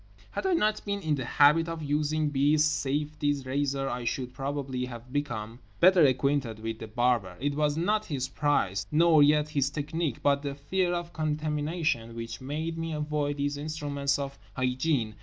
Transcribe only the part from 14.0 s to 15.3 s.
of hygiene.